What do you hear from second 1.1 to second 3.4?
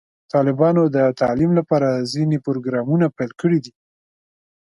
تعلیم لپاره ځینې پروګرامونه پیل